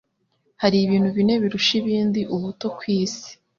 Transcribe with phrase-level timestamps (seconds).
[0.61, 3.29] Hari ibintu bine birusha ibindi ubuto ku isi